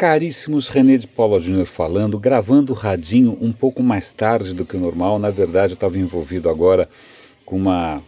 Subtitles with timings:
[0.00, 4.74] Caríssimos, René de Paula Júnior falando, gravando o radinho um pouco mais tarde do que
[4.74, 5.18] o normal.
[5.18, 6.88] Na verdade, eu estava envolvido agora
[7.44, 8.02] com, uma,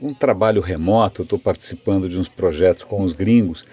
[0.00, 3.66] um trabalho remoto, estou participando de uns projetos com os gringos,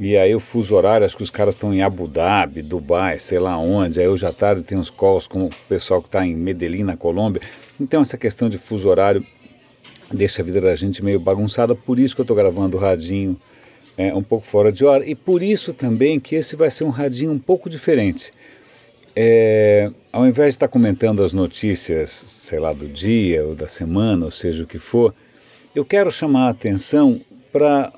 [0.00, 3.38] e aí o fuso horário, acho que os caras estão em Abu Dhabi, Dubai, sei
[3.38, 6.34] lá onde, aí hoje à tarde tem uns calls com o pessoal que está em
[6.34, 7.42] Medellín, na Colômbia.
[7.80, 9.24] Então essa questão de fuso horário
[10.12, 13.38] deixa a vida da gente meio bagunçada, por isso que eu estou gravando o radinho
[13.96, 16.90] é, um pouco fora de hora, e por isso também que esse vai ser um
[16.90, 18.32] radinho um pouco diferente.
[19.16, 24.24] É, ao invés de estar comentando as notícias, sei lá, do dia ou da semana,
[24.24, 25.14] ou seja o que for,
[25.74, 27.20] eu quero chamar a atenção
[27.52, 27.92] para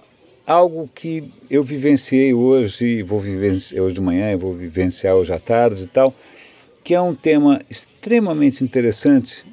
[0.47, 5.39] algo que eu vivenciei hoje, vou vivenciar hoje de manhã, e vou vivenciar hoje à
[5.39, 6.15] tarde e tal,
[6.85, 9.45] que é um tema extremamente interessante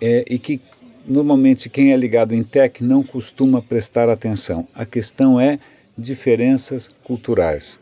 [0.00, 0.60] é, e que
[1.06, 4.68] normalmente quem é ligado em tech não costuma prestar atenção.
[4.74, 5.58] A questão é
[6.00, 7.78] diferenças culturais.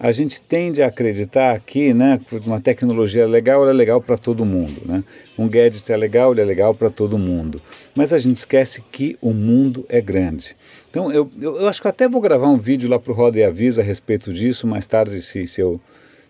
[0.00, 4.80] A gente tende a acreditar que né, uma tecnologia legal é legal para todo mundo.
[4.84, 5.02] Né?
[5.36, 7.60] Um gadget é legal, ele é legal para todo mundo.
[7.96, 10.56] Mas a gente esquece que o mundo é grande.
[10.88, 13.38] Então eu, eu, eu acho que até vou gravar um vídeo lá para o Roda
[13.38, 14.68] e Avisa a respeito disso.
[14.68, 15.80] Mais tarde, se, se, eu,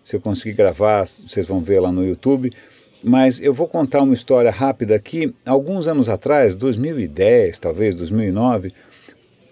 [0.03, 2.51] se eu conseguir gravar, vocês vão ver lá no YouTube.
[3.03, 5.33] Mas eu vou contar uma história rápida aqui.
[5.45, 8.73] Alguns anos atrás, 2010, talvez 2009,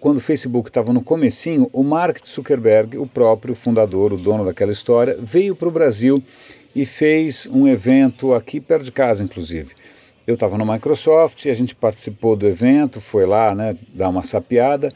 [0.00, 4.72] quando o Facebook estava no comecinho, o Mark Zuckerberg, o próprio fundador, o dono daquela
[4.72, 6.22] história, veio para o Brasil
[6.74, 9.74] e fez um evento aqui perto de casa, inclusive.
[10.26, 14.92] Eu estava no Microsoft, a gente participou do evento, foi lá, né, dar uma sapiada,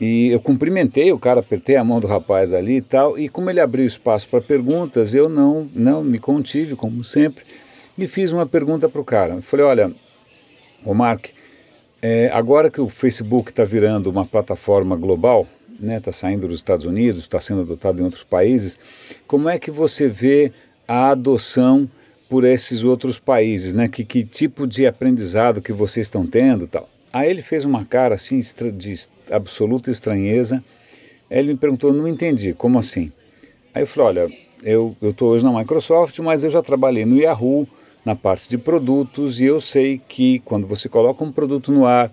[0.00, 3.50] e eu cumprimentei o cara, apertei a mão do rapaz ali e tal, e como
[3.50, 7.44] ele abriu espaço para perguntas, eu não, não me contive, como sempre,
[7.98, 9.34] e fiz uma pergunta para o cara.
[9.34, 9.92] Eu falei, olha,
[10.84, 11.26] o Mark,
[12.02, 16.56] é, agora que o Facebook está virando uma plataforma global, está né, tá saindo dos
[16.56, 18.78] Estados Unidos, está sendo adotado em outros países,
[19.26, 20.52] como é que você vê
[20.86, 21.88] a adoção
[22.28, 23.88] por esses outros países, né?
[23.88, 26.88] Que, que tipo de aprendizado que vocês estão tendo tal.
[27.12, 28.38] Aí ele fez uma cara assim
[28.76, 28.94] de
[29.30, 30.62] absoluta estranheza.
[31.28, 33.10] Aí ele me perguntou, não entendi, como assim?
[33.74, 34.32] Aí eu falei, olha,
[34.62, 37.66] eu estou hoje na Microsoft, mas eu já trabalhei no Yahoo,
[38.04, 42.10] na parte de produtos e eu sei que quando você coloca um produto no ar,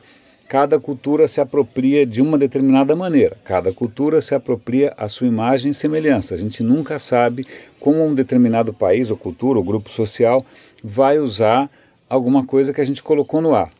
[0.47, 3.37] cada cultura se apropria de uma determinada maneira.
[3.43, 6.33] Cada cultura se apropria a sua imagem e semelhança.
[6.33, 7.45] A gente nunca sabe
[7.79, 10.45] como um determinado país ou cultura ou grupo social
[10.83, 11.69] vai usar
[12.09, 13.71] alguma coisa que a gente colocou no ar.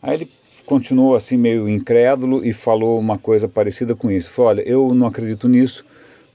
[0.00, 0.30] Aí ele
[0.64, 4.30] continuou assim meio incrédulo e falou uma coisa parecida com isso.
[4.30, 5.84] Falou, olha, eu não acredito nisso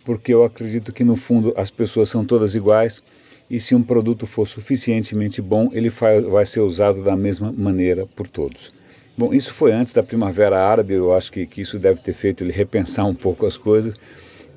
[0.03, 3.01] porque eu acredito que no fundo as pessoas são todas iguais
[3.49, 5.89] e se um produto for suficientemente bom, ele
[6.29, 8.73] vai ser usado da mesma maneira por todos.
[9.17, 12.43] Bom, isso foi antes da Primavera Árabe, eu acho que, que isso deve ter feito
[12.43, 13.95] ele repensar um pouco as coisas.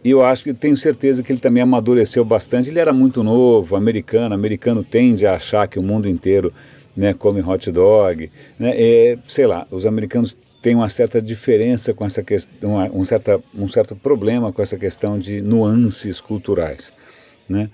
[0.03, 2.71] E eu acho que tenho certeza que ele também amadureceu bastante.
[2.71, 6.53] Ele era muito novo, americano, americano tende a achar que o mundo inteiro
[6.97, 8.31] né, come hot dog.
[8.59, 13.41] Né, é, sei lá, os americanos têm uma certa diferença com essa questão, um, certa,
[13.55, 16.93] um certo problema com essa questão de nuances culturais.
[17.49, 17.71] Né?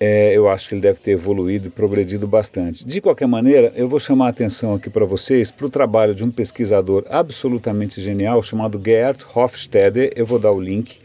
[0.00, 2.86] É, eu acho que ele deve ter evoluído e progredido bastante.
[2.86, 6.24] De qualquer maneira, eu vou chamar a atenção aqui para vocês para o trabalho de
[6.24, 10.10] um pesquisador absolutamente genial chamado Gerd Hofstede.
[10.14, 11.00] Eu vou dar o link.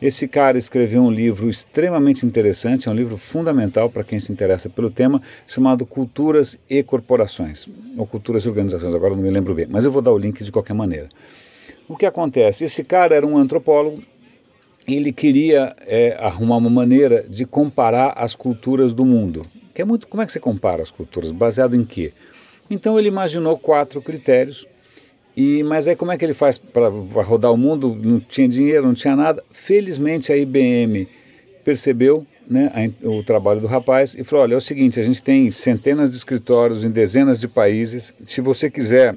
[0.00, 4.68] Esse cara escreveu um livro extremamente interessante, é um livro fundamental para quem se interessa
[4.68, 7.66] pelo tema, chamado Culturas e Corporações,
[7.96, 10.44] ou Culturas e Organizações, agora não me lembro bem, mas eu vou dar o link
[10.44, 11.08] de qualquer maneira.
[11.88, 12.64] O que acontece?
[12.64, 14.02] Esse cara era um antropólogo,
[14.86, 19.46] ele queria é, arrumar uma maneira de comparar as culturas do mundo.
[19.74, 21.30] Que é muito, como é que você compara as culturas?
[21.30, 22.12] Baseado em quê?
[22.70, 24.66] Então ele imaginou quatro critérios.
[25.36, 26.88] E mas aí como é que ele faz para
[27.22, 27.94] rodar o mundo?
[27.94, 29.42] Não tinha dinheiro, não tinha nada.
[29.50, 31.06] Felizmente a IBM
[31.62, 35.22] percebeu né, a, o trabalho do rapaz e falou: olha, é o seguinte, a gente
[35.22, 38.14] tem centenas de escritórios em dezenas de países.
[38.24, 39.14] Se você quiser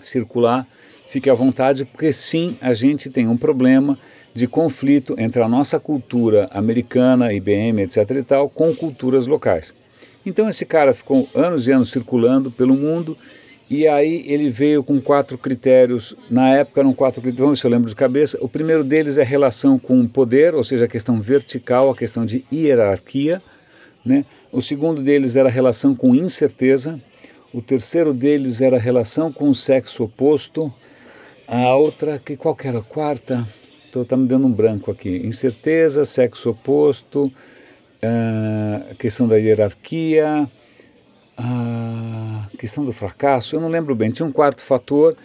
[0.00, 0.68] circular,
[1.08, 3.98] fique à vontade, porque sim, a gente tem um problema
[4.34, 8.10] de conflito entre a nossa cultura americana, IBM, etc.
[8.10, 9.72] e tal, com culturas locais.
[10.26, 13.16] Então esse cara ficou anos e anos circulando pelo mundo
[13.70, 16.14] e aí ele veio com quatro critérios.
[16.28, 18.38] Na época eram quatro critérios, vamos se eu lembro de cabeça.
[18.40, 22.26] O primeiro deles é relação com o poder, ou seja, a questão vertical, a questão
[22.26, 23.40] de hierarquia.
[24.04, 24.24] Né?
[24.52, 27.00] O segundo deles era relação com incerteza.
[27.52, 30.72] O terceiro deles era relação com o sexo oposto.
[31.46, 33.46] A outra, que qual que era a quarta?
[34.02, 35.22] Está me dando um branco aqui.
[35.24, 40.48] Incerteza, sexo oposto, uh, questão da hierarquia,
[41.36, 43.56] a questão do fracasso.
[43.56, 44.10] Eu não lembro bem.
[44.10, 45.16] Tinha um quarto fator.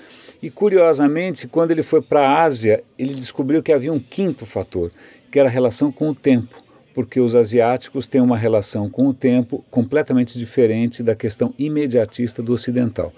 [0.41, 4.91] E curiosamente, quando ele foi para a Ásia, ele descobriu que havia um quinto fator,
[5.31, 6.63] que era a relação com o tempo.
[6.93, 12.51] porque os asiáticos têm uma relação com o tempo completamente diferente da questão imediatista do
[12.51, 13.13] ocidental.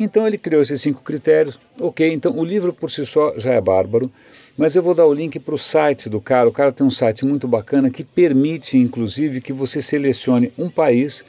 [0.00, 1.60] Então ele criou esses cinco critérios.
[1.78, 4.10] Ok, então o livro por si só já é bárbaro,
[4.56, 6.48] mas eu vou dar o link para o site do cara.
[6.48, 11.24] O cara tem um site muito bacana que permite, inclusive, que você selecione um país,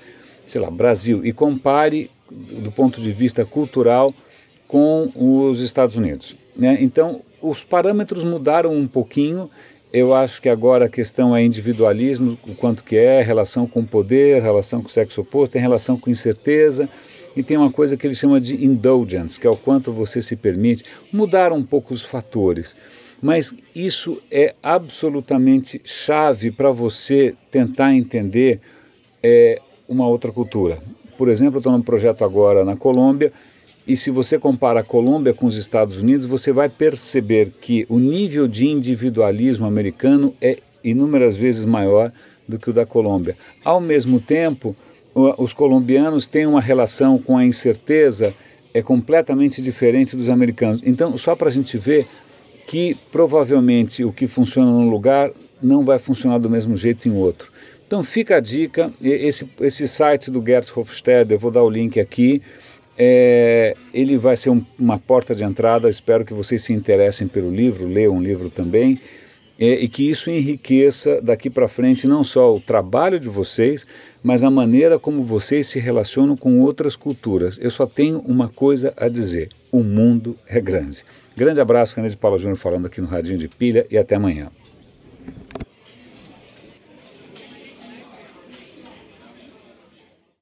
[0.46, 4.14] sei lá, Brasil, e compare do ponto de vista cultural
[4.68, 6.36] com os Estados Unidos.
[6.56, 6.78] Né?
[6.82, 9.50] Então os parâmetros mudaram um pouquinho.
[9.92, 14.42] Eu acho que agora a questão é individualismo, o quanto que é, relação com poder,
[14.42, 16.88] relação com o sexo oposto, tem relação com incerteza
[17.36, 20.36] e tem uma coisa que ele chama de indulgence, que é o quanto você se
[20.36, 22.76] permite mudar um pouco os fatores.
[23.22, 28.60] Mas isso é absolutamente chave para você tentar entender
[29.22, 30.80] é, uma outra cultura.
[31.18, 33.32] Por exemplo, estou num projeto agora na Colômbia,
[33.88, 38.00] e se você compara a Colômbia com os Estados Unidos, você vai perceber que o
[38.00, 42.12] nível de individualismo americano é inúmeras vezes maior
[42.48, 43.36] do que o da Colômbia.
[43.64, 44.76] Ao mesmo tempo,
[45.14, 48.34] os colombianos têm uma relação com a incerteza
[48.74, 50.82] é completamente diferente dos americanos.
[50.86, 52.08] Então, só para a gente ver
[52.66, 55.32] que provavelmente o que funciona num lugar
[55.62, 57.52] não vai funcionar do mesmo jeito em outro.
[57.86, 58.92] Então, fica a dica.
[59.02, 62.42] Esse, esse site do Gert Hofstede, eu vou dar o link aqui.
[62.98, 65.90] É, ele vai ser um, uma porta de entrada.
[65.90, 69.00] Espero que vocês se interessem pelo livro, leiam o livro também
[69.62, 73.86] é, e que isso enriqueça daqui para frente não só o trabalho de vocês,
[74.24, 77.60] mas a maneira como vocês se relacionam com outras culturas.
[77.62, 81.04] Eu só tenho uma coisa a dizer: o mundo é grande.
[81.36, 84.52] Grande abraço, René de Paula Júnior falando aqui no Radinho de Pilha e até amanhã.